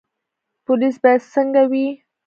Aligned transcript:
پولیس 0.65 0.95
باید 1.03 1.21
څنګه 1.33 1.61
وي؟ 1.71 1.87